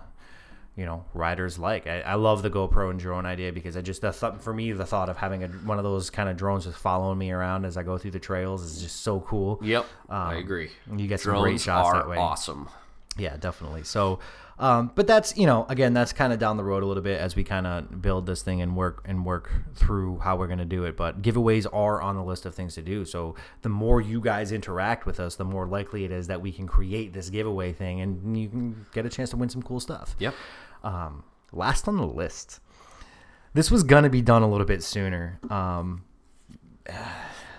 [0.76, 1.88] you know riders like.
[1.88, 4.72] I, I love the GoPro and drone idea because I just the th- for me
[4.74, 7.66] the thought of having a, one of those kind of drones just following me around
[7.66, 9.60] as I go through the trails is just so cool.
[9.64, 10.70] Yep, I Um, agree.
[10.96, 12.18] you get some Drones great shots are that way.
[12.18, 12.68] awesome.
[13.18, 13.84] Yeah, definitely.
[13.84, 14.20] So,
[14.60, 17.18] um, but that's you know, again, that's kind of down the road a little bit
[17.22, 20.60] as we kind of build this thing and work and work through how we're going
[20.60, 20.98] to do it.
[20.98, 23.06] But giveaways are on the list of things to do.
[23.06, 26.52] So the more you guys interact with us, the more likely it is that we
[26.52, 29.80] can create this giveaway thing, and you can get a chance to win some cool
[29.80, 30.14] stuff.
[30.20, 30.34] Yep.
[30.86, 32.60] Um, last on the list,
[33.54, 35.40] this was gonna be done a little bit sooner.
[35.50, 36.04] Um,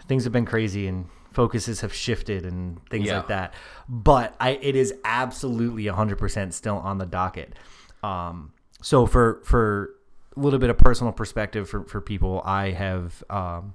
[0.08, 3.18] things have been crazy and focuses have shifted and things Yeah.
[3.18, 3.54] like that.
[3.88, 7.54] But I, it is absolutely 100% still on the docket.
[8.02, 9.90] Um, so for for
[10.36, 13.74] a little bit of personal perspective for, for people, I have um,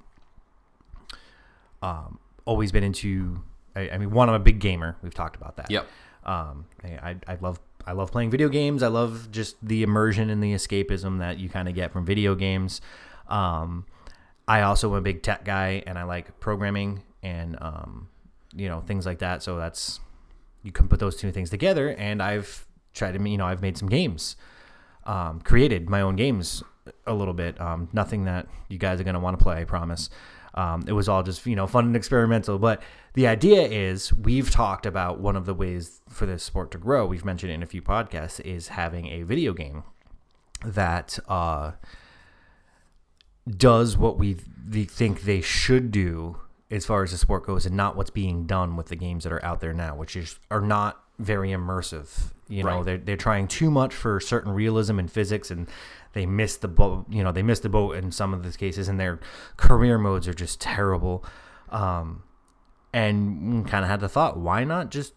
[1.82, 3.42] um, always been into.
[3.76, 4.98] I, I mean, one, I'm a big gamer.
[5.02, 5.72] We've talked about that.
[5.72, 5.88] Yep.
[6.26, 8.84] Um, I, I love I love playing video games.
[8.84, 12.36] I love just the immersion and the escapism that you kind of get from video
[12.36, 12.82] games.
[13.28, 13.86] Um,
[14.48, 18.10] I also am a big tech guy, and I like programming and um,
[18.56, 19.44] you know things like that.
[19.44, 20.00] So that's
[20.64, 23.78] you can put those two things together, and I've tried to you know I've made
[23.78, 24.36] some games,
[25.06, 26.64] um, created my own games
[27.08, 27.60] a little bit.
[27.62, 30.10] Um, nothing that you guys are gonna want to play, I promise.
[30.54, 32.60] Um, it was all just you know fun and experimental.
[32.60, 32.82] But
[33.14, 37.06] the idea is we've talked about one of the ways for this sport to grow.
[37.06, 39.84] We've mentioned in a few podcasts is having a video game
[40.66, 41.72] that uh,
[43.50, 46.38] does what we think they should do
[46.70, 49.34] as far as the sport goes, and not what's being done with the games that
[49.34, 52.32] are out there now, which is are not very immersive.
[52.48, 52.86] You know, Right.
[52.86, 55.68] they're they're trying too much for certain realism and physics, and
[56.14, 57.08] they miss the boat.
[57.10, 59.20] You know, they miss the boat in some of these cases, and their
[59.58, 61.26] career modes are just terrible.
[61.70, 62.24] Um,
[62.94, 65.14] and kind of had the thought, why not just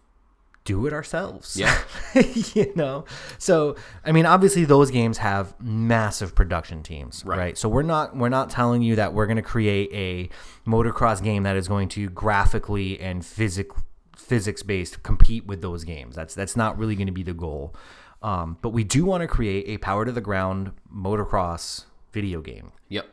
[0.63, 1.55] do it ourselves?
[1.57, 1.77] Yeah.
[2.55, 3.05] you know
[3.37, 7.57] so i mean obviously those games have massive production teams right, Right.
[7.57, 10.29] so we're not we're not telling you that we're going to create a
[10.67, 13.69] motocross game that is going to graphically and physic
[14.15, 17.75] physics based compete with those games that's that's not really going to be the goal
[18.23, 22.71] um, but we do want to create a power to the ground motocross video game
[22.89, 23.05] Yep.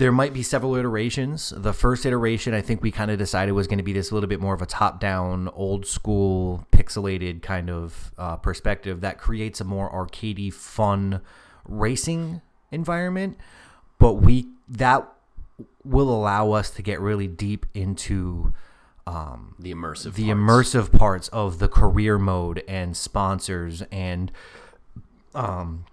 [0.00, 1.52] There might be several iterations.
[1.54, 4.30] The first iteration, I think we kind of decided was going to be this little
[4.30, 9.60] bit more of a top down, old school, pixelated kind of uh, perspective that creates
[9.60, 11.20] a more arcadey, fun
[11.66, 13.36] racing environment.
[13.98, 15.06] But we that
[15.84, 18.54] will allow us to get really deep into
[19.06, 20.14] um, The immersive.
[20.14, 20.40] the parts.
[20.40, 24.32] immersive parts of the career mode and sponsors and
[25.34, 25.84] um,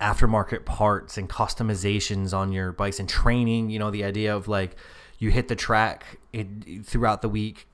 [0.00, 3.70] aftermarket parts and customizations on your bikes and training.
[3.70, 4.76] You know, the idea of like
[5.18, 7.66] you hit the track it, throughout the week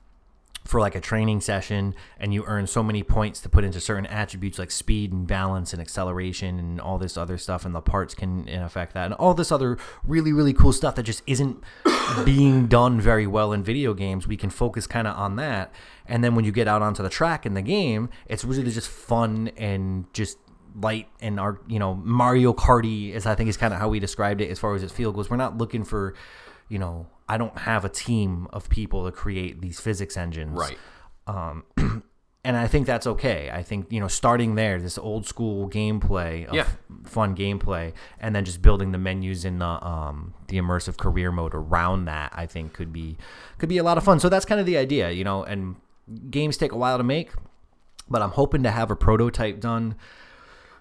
[0.65, 4.07] for like a training session and you earn so many points to put into certain
[4.07, 8.15] attributes like speed and balance and acceleration and all this other stuff and the parts
[8.15, 11.63] can affect that and all this other really really cool stuff that just isn't
[12.25, 15.71] being done very well in video games we can focus kind of on that
[16.07, 18.89] and then when you get out onto the track in the game it's really just
[18.89, 20.39] fun and just
[20.75, 23.99] light and our you know Mario Karty is I think is kind of how we
[23.99, 25.29] described it as far as its feel goes.
[25.29, 26.13] We're not looking for,
[26.69, 30.57] you know, I don't have a team of people to create these physics engines.
[30.57, 30.77] Right.
[31.27, 31.63] Um,
[32.45, 33.49] And I think that's okay.
[33.51, 36.67] I think, you know, starting there, this old school gameplay of Yeah.
[37.03, 41.55] fun gameplay and then just building the menus in the um the immersive career mode
[41.55, 43.17] around that, I think could be
[43.57, 44.19] could be a lot of fun.
[44.19, 45.77] So that's kind of the idea, you know, and
[46.29, 47.31] games take a while to make,
[48.07, 49.95] but I'm hoping to have a prototype done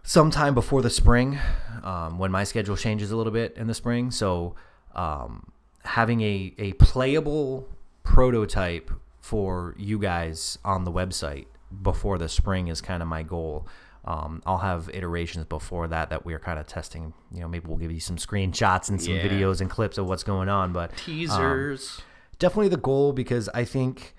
[0.04, 1.38] sometime before the spring
[1.82, 4.54] um, when my schedule changes a little bit in the spring so
[4.94, 5.50] um,
[5.84, 7.66] having a, a playable
[8.04, 8.90] prototype
[9.20, 11.46] for you guys on the website
[11.82, 13.66] before the spring is kind of my goal
[14.06, 17.14] um, I'll have iterations before that that we're kind of testing.
[17.32, 19.26] You know, maybe we'll give you some screenshots and some Yeah.
[19.26, 20.74] videos and clips of what's going on.
[20.74, 22.02] But um, Teasers.
[22.38, 24.14] definitely the goal because I think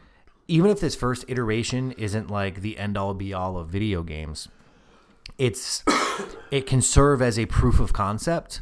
[0.48, 4.48] even if this first iteration isn't like the end all be all of video games,
[5.38, 5.84] it's
[6.52, 8.62] it can serve as a proof of concept.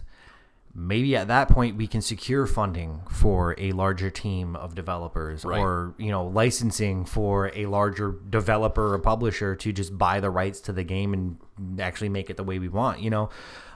[0.76, 5.60] Maybe at that point we can secure funding for a larger team of developers Right.
[5.60, 10.62] or you know licensing for a larger developer or publisher to just buy the rights
[10.62, 13.30] to the game and actually make it the way we want you know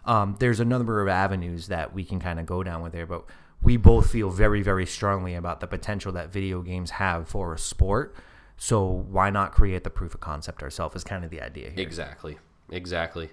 [0.05, 3.05] um, there's a number of avenues that we can kind of go down with there
[3.05, 3.25] but
[3.61, 7.59] we both feel very very strongly about the potential that video games have for a
[7.59, 8.15] sport
[8.55, 11.79] so why not create the proof of concept ourselves is kind of the idea here
[11.85, 12.39] Exactly.
[12.69, 13.29] Exactly.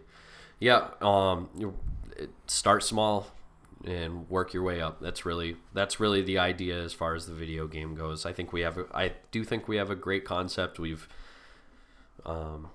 [0.60, 0.88] Yeah.
[1.00, 1.48] Um.
[1.56, 1.74] You
[2.46, 3.26] start small
[3.84, 5.00] and work your way up.
[5.00, 8.24] That's really that's really the idea as far as the video game goes.
[8.24, 8.78] I think we have.
[8.94, 10.78] I do think we have a great concept.
[10.78, 11.08] We've.
[12.24, 12.68] Um.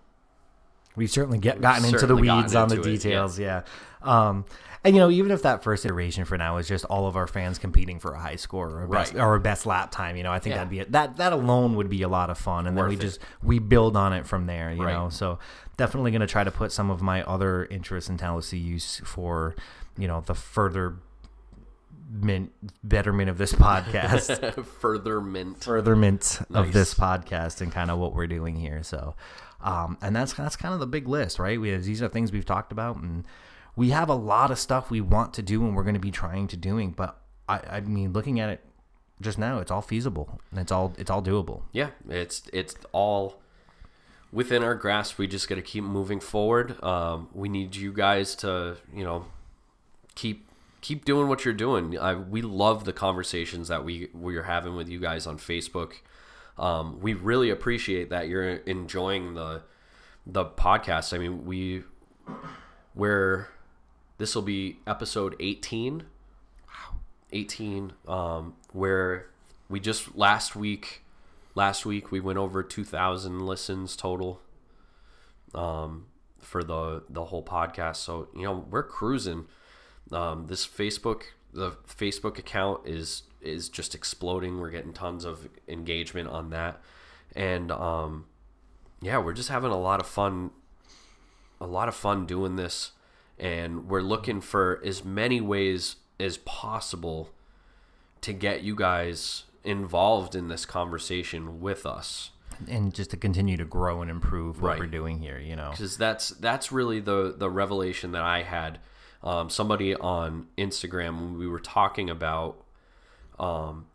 [0.96, 2.98] we've certainly get, gotten into the certainly gotten weeds on the into it, yeah.
[2.98, 3.40] details.
[3.40, 3.62] Yeah.
[4.02, 4.46] Um,
[4.84, 7.28] and you know, even if that first iteration for now is just all of our
[7.28, 9.22] fans competing for a high score or a best, Right.
[9.24, 10.58] or a best lap time, you know, I think Yeah.
[10.58, 12.96] that'd be a, that that alone would be a lot of fun, and then we
[12.96, 13.00] it.
[13.02, 14.94] just we build on it from there, you Right.
[14.94, 15.10] know.
[15.10, 15.40] So
[15.80, 19.02] definitely going to try to put some of my other interests and talents to use
[19.04, 19.56] for
[19.98, 20.98] you know the further
[22.12, 22.52] mint
[22.84, 25.64] betterment of this podcast Furtherment.
[25.64, 28.82] furtherment of this podcast and kind of what we're doing here.
[28.84, 29.16] So,
[29.62, 31.60] um, and that's that's kind of the big list, right?
[31.60, 33.26] We have, these are things we've talked about, and
[33.76, 36.12] we have a lot of stuff we want to do, and we're going to be
[36.12, 36.92] trying to doing.
[36.92, 38.64] But I, I mean, looking at it
[39.22, 40.40] just now, it's all feasible.
[40.52, 41.64] and It's all it's all doable.
[41.74, 43.40] yeah, it's it's all
[44.32, 45.18] within our grasp.
[45.18, 46.82] We just got to keep moving forward.
[46.84, 49.26] Um, we need you guys to you know
[50.16, 50.48] keep
[50.82, 51.98] keep doing what you're doing.
[51.98, 55.94] I, we love the conversations that we we're having with you guys on Facebook.
[56.58, 59.64] Um, we really appreciate that you're enjoying the
[60.26, 61.14] the podcast.
[61.14, 61.84] I mean, we
[62.94, 63.48] we're
[64.18, 66.04] this will be episode 18
[67.32, 69.28] 18 um, where
[69.70, 71.04] we just last week
[71.60, 74.40] last week we went over 2000 listens total
[75.54, 76.06] um,
[76.40, 77.98] for the the whole podcast.
[77.98, 79.46] So you know we're cruising.
[80.10, 84.62] Um, this facebook the facebook account is is just exploding.
[84.62, 86.82] We're getting tons of engagement on that.
[87.36, 88.28] And um,
[89.02, 90.52] yeah we're just having a lot of fun
[91.60, 92.94] a lot of fun doing this.
[93.38, 97.32] And we're looking for as many ways as possible
[98.22, 102.32] to get you guys involved in this conversation with us
[102.68, 104.80] And just to continue to grow and improve what Right.
[104.80, 105.72] we're doing here, you know.
[105.72, 108.80] because that's that's really the the revelation that I had.
[109.22, 112.64] Um, somebody on Instagram when we were talking about
[113.38, 113.86] um,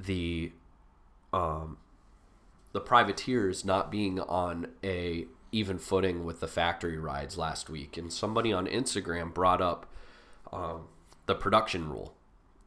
[0.00, 0.52] the
[1.32, 1.78] um,
[2.72, 8.12] the privateers not being on a even footing with the factory rides last week, and
[8.12, 9.86] somebody on Instagram brought up
[10.52, 10.86] um,
[11.26, 12.14] the production rule.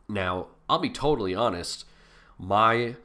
[0.09, 1.85] Now, I'll be totally honest,
[2.41, 2.95] my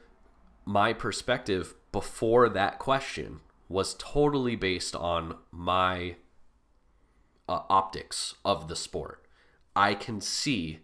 [0.65, 6.15] my perspective before that question was totally based on my
[7.47, 9.23] uh, optics of the sport.
[9.75, 10.79] I can see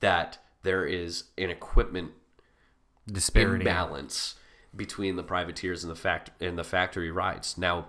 [0.00, 2.12] that there is an equipment
[3.10, 3.62] Disparity.
[3.62, 4.34] imbalance
[4.74, 7.56] between the privateers and the fact and the factory rides.
[7.56, 7.86] Now,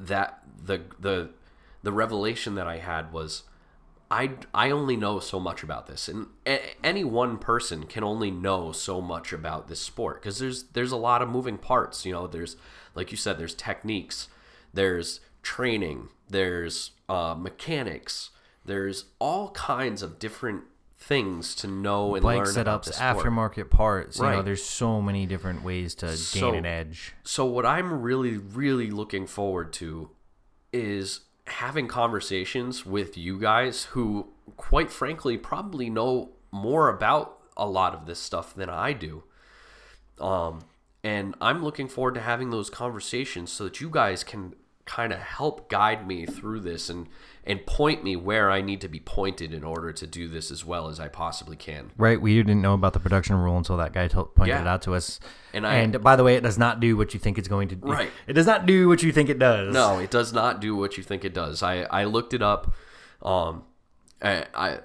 [0.00, 1.30] that the the
[1.82, 3.44] the revelation that I had was
[4.10, 8.30] I I only know so much about this, and a, any one person can only
[8.30, 12.04] know so much about this sport because there's there's a lot of moving parts.
[12.04, 12.56] You know, there's
[12.94, 14.28] like you said, there's techniques,
[14.72, 18.30] there's training, there's uh, mechanics,
[18.64, 20.62] there's all kinds of different
[20.96, 23.16] things to know and Bike learn about setups, the sport.
[23.26, 24.16] aftermarket parts.
[24.18, 24.44] You know, Right.
[24.44, 27.14] there's so many different ways to So- gain an edge.
[27.24, 30.10] So what I'm really really looking forward to
[30.72, 37.94] is having conversations with you guys who quite frankly probably know more about a lot
[37.94, 39.24] of this stuff than I do.
[40.18, 40.64] Um
[41.02, 44.54] and I'm looking forward to having those conversations so that you guys can
[44.86, 47.08] kind of help guide me through this and
[47.46, 50.64] and point me where I need to be pointed in order to do this as
[50.64, 51.90] well as I possibly can.
[51.98, 54.62] Right, we didn't know about the production rule until that guy told, pointed Yeah.
[54.62, 55.20] it out to us.
[55.52, 57.68] And I- and by the way, it does not do what you think it's going
[57.68, 57.86] to do.
[57.86, 58.10] Right.
[58.26, 59.74] It does not do what you think it does.
[59.74, 61.62] No, it does not do what you think it does.
[61.62, 62.72] I, I looked it up.
[63.20, 63.64] Um,
[64.22, 64.78] I, I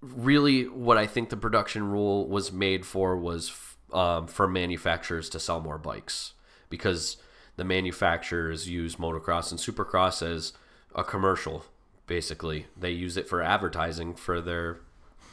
[0.00, 3.52] really what I think the production rule was made for was
[3.92, 6.34] um, for manufacturers to sell more bikes
[6.68, 7.16] because
[7.56, 10.52] the manufacturers use motocross and supercross as
[10.94, 11.64] a commercial.
[12.06, 14.78] Basically, they use it for advertising for their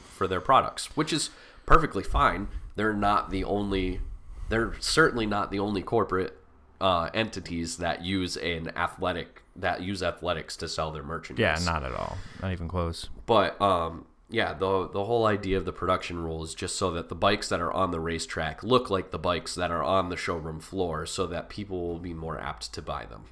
[0.08, 1.30] for their products, which is
[1.66, 2.48] perfectly fine.
[2.76, 4.02] They're not the only.
[4.50, 6.38] They're certainly not the only corporate
[6.80, 11.66] uh, entities that use an athletic that use athletics to sell their merchandise.
[11.66, 12.18] Yeah, not at all.
[12.42, 13.10] Not even close.
[13.26, 17.10] But um, yeah, the the whole idea of the production rule is just so that
[17.10, 20.18] the bikes that are on the racetrack look like the bikes that are on the
[20.18, 23.26] showroom floor, so that people will be more apt to buy them.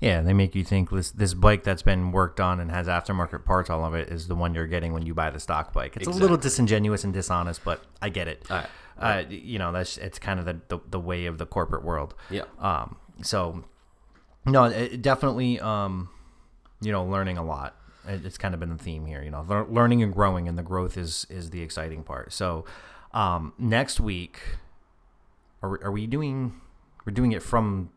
[0.00, 3.44] Yeah, they make you think this this bike that's been worked on and has aftermarket
[3.44, 5.96] parts all of it is the one you're getting when you buy the stock bike.
[5.96, 8.44] It's a little disingenuous and dishonest, but I get it.
[8.50, 11.84] Alright, Uh, you know, that's it's kind of the, the, the way of the corporate
[11.84, 12.14] world.
[12.30, 12.44] Yeah.
[12.58, 13.64] Um, so
[14.44, 16.08] no, it, definitely, um,
[16.80, 17.76] you know, learning a lot.
[18.06, 20.56] It, it's kind of been the theme here, you know, lear- learning and growing, and
[20.58, 22.32] the growth is is the exciting part.
[22.32, 22.64] So
[23.12, 24.40] um, next week,
[25.62, 26.60] are are we doing?
[27.04, 27.90] We're doing it from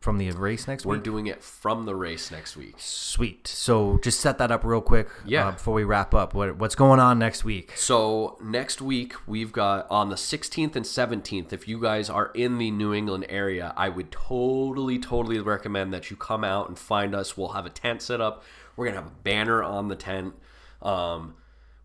[0.00, 0.88] from the race next week.
[0.88, 1.04] We're week.
[1.04, 2.74] doing it from the race next week.
[2.78, 3.46] Sweet.
[3.46, 5.08] So just set that up real quick.
[5.26, 5.48] Yeah.
[5.48, 7.72] Uh, before we wrap up, what what's going on next week?
[7.76, 11.52] So next week we've got on the 16th and 17th.
[11.52, 16.10] If you guys are in the New England area, I would totally, totally recommend that
[16.10, 17.36] you come out and find us.
[17.36, 18.42] We'll have a tent set up.
[18.76, 20.34] We're gonna have a banner on the tent.
[20.80, 21.34] Um,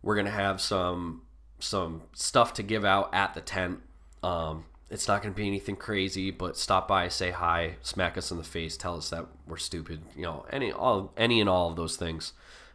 [0.02, 1.24] we're gonna have some
[1.60, 3.82] some stuff to give out at the tent.
[4.24, 8.38] Um, it's not gonna be anything crazy, but stop by, say hi, smack us in
[8.38, 10.00] the face, tell us that we're stupid.
[10.16, 12.32] You know, any all any and all of those things.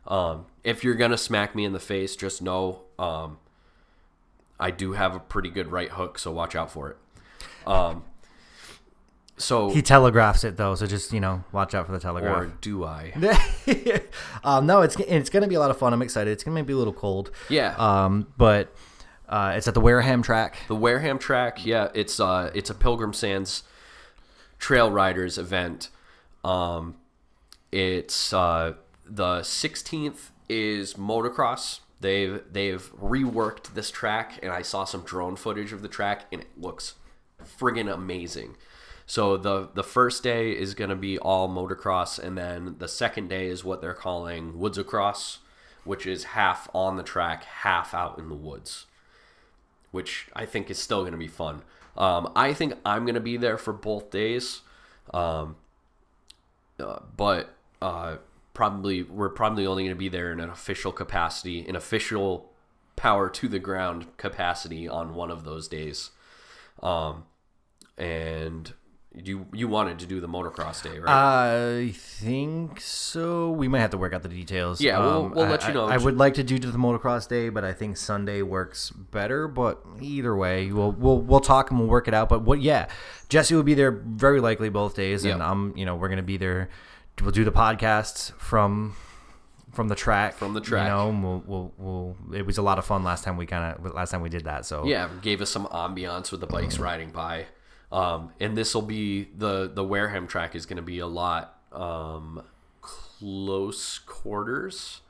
[0.07, 3.39] Um, if you're gonna smack me in the face, just know um,
[4.59, 6.97] I do have a pretty good right hook, so watch out for it.
[7.67, 8.05] Um,
[9.39, 12.37] so He telegraphs it though, so just you know watch out for the telegraph.
[12.37, 13.15] or do I?
[14.45, 15.95] um, no, it's it's gonna be a lot of fun.
[15.95, 16.31] I'm excited.
[16.33, 17.31] It's gonna be a little cold.
[17.49, 17.75] Yeah.
[17.79, 18.75] Um, but
[19.31, 20.57] uh, it's at the Wareham track.
[20.67, 23.63] The Wareham track, yeah, it's uh it's a Pilgrim Sands
[24.59, 25.89] Trail Riders event.
[26.43, 26.97] Um,
[27.71, 28.75] it's uh
[29.07, 31.79] the 16th is motocross.
[32.01, 36.41] They've they've reworked this track, and I saw some drone footage of the track, and
[36.41, 36.95] it looks
[37.41, 38.57] friggin' amazing.
[39.07, 43.47] So the the first day is gonna be all motocross, and then the second day
[43.47, 45.39] is what they're calling woods across,
[45.85, 48.87] which is half on the track, half out in the woods
[49.91, 51.63] which I think is still going to be fun.
[51.97, 54.61] Um, I think I'm going to be there for both days,
[55.13, 55.57] um,
[56.79, 58.17] uh, but uh,
[58.55, 62.53] probably we're probably only going to be there in an official capacity, an official
[62.97, 66.11] power to the ground capacity on one of those days.
[66.83, 67.25] Um,
[67.99, 68.73] and
[69.15, 71.09] you you wanted to do the motocross day, right?
[71.89, 73.51] I think so.
[73.51, 74.81] We might have to work out the details.
[74.81, 75.87] Yeah, we'll- Um, we'll I- let you know.
[75.87, 79.49] I, I would like to do the motocross day, but I think Sunday works better.
[79.49, 82.29] But either way, we'll we'll we'll talk and we'll work it out.
[82.29, 82.61] But what?
[82.61, 82.87] Yeah,
[83.29, 85.51] Jesse will be there very likely both days, and Yeah.
[85.51, 86.69] I'm you know we're gonna be there.
[87.21, 88.95] We'll do the podcasts from
[89.73, 90.35] from the track.
[90.35, 90.85] From the track.
[90.85, 91.09] you know.
[91.11, 94.11] We'll, we'll we'll it was a lot of fun last time we kind of last
[94.13, 94.65] time we did that.
[94.67, 97.47] So yeah, gave us some ambiance with the bikes riding by.
[97.93, 101.59] Um, and this will be the the Wareham track is going to be a lot
[101.73, 102.43] um,
[102.81, 105.01] close quarters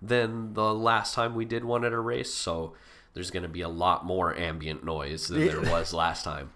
[0.00, 2.32] than the last time we did one at a race.
[2.32, 2.74] So
[3.14, 6.50] there's going to be a lot more ambient noise than there was last time,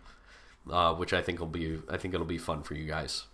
[0.71, 3.25] uh, which I think will be I think it'll be fun for you guys.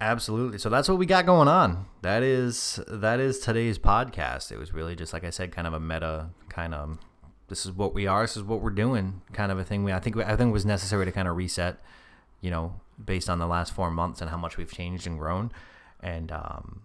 [0.00, 0.58] Absolutely.
[0.58, 1.86] So that's what we got going on.
[2.02, 4.52] That is that is today's podcast.
[4.52, 6.98] It was really just like I said, kind of a meta kind of
[7.48, 9.84] this is what we are, this is what we're doing kind of a thing.
[9.84, 11.78] We I think I think it was necessary to kind of reset,
[12.40, 15.52] you know, based on the last four months and how much we've changed and grown.
[16.00, 16.82] And um,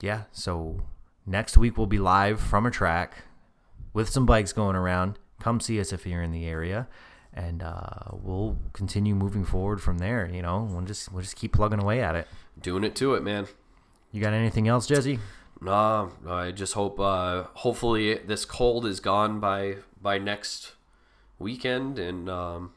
[0.00, 0.82] yeah, so
[1.26, 3.24] next week we'll be live from a track
[3.92, 5.18] with some bikes going around.
[5.40, 6.88] Come see us if you're in the area.
[7.32, 10.28] And uh, we'll continue moving forward from there.
[10.32, 12.26] You know, we'll just we'll just keep plugging away at it.
[12.60, 13.46] Doing it to it, man.
[14.10, 15.20] You got anything else, Jesse?
[15.60, 16.98] Nah, I just hope.
[16.98, 20.72] Uh, hopefully, this cold is gone by by next
[21.38, 22.72] weekend, and um,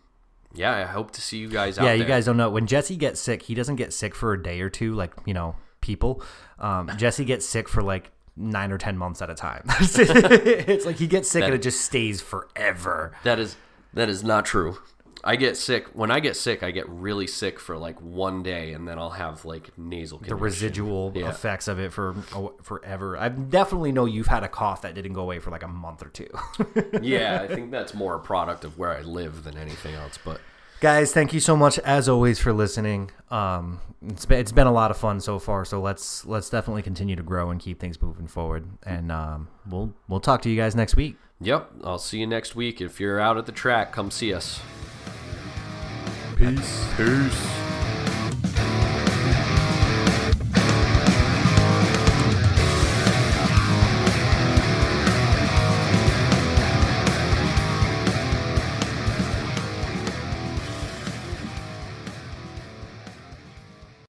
[0.53, 1.97] yeah, I hope to see you guys out yeah, there.
[1.97, 2.49] you guys don't know.
[2.49, 5.33] When Jesse gets sick, he doesn't get sick for a day or two, like you
[5.33, 6.21] know, people.
[6.59, 9.63] Um, Jesse gets sick for like nine or ten months at a time.
[9.79, 13.15] it's like he gets sick and it just stays forever.
[13.23, 13.55] That is
[13.93, 14.77] that is not true.
[15.25, 16.63] I get sick when I get sick.
[16.63, 20.19] I get really sick for like one day, and then I'll have like nasal.
[20.19, 21.29] The residual Yeah.
[21.29, 22.13] effects of it for
[22.61, 23.17] forever.
[23.17, 26.03] I definitely know you've had a cough that didn't go away for like a month
[26.03, 26.27] or two.
[27.01, 30.17] yeah, I think that's more a product of where I live than anything else.
[30.23, 30.41] But
[30.81, 33.09] Guys, thank you so much as always for listening.
[33.31, 35.63] Um, it's been, it's been a lot of fun so far.
[35.63, 38.67] So let's let's definitely continue to grow and keep things moving forward.
[38.85, 41.15] And um, we'll we'll talk to you guys next week.
[41.39, 42.81] yep, I'll see you next week.
[42.81, 44.59] If you're out at the track, come see us.
[46.43, 46.93] Peace.
[46.97, 47.92] Peace.